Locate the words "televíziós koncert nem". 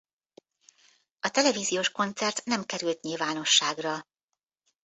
1.31-2.65